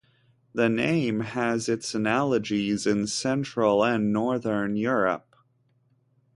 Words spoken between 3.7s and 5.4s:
and northern Europe.